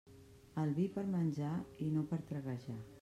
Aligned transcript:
El 0.61 0.71
vi 0.79 0.85
per 0.95 1.03
menjar 1.17 1.53
i 1.85 1.91
no 1.99 2.07
per 2.15 2.21
traguejar. 2.33 2.81